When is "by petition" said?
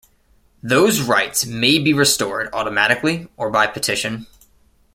3.51-4.25